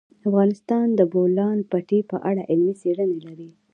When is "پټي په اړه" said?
1.71-2.41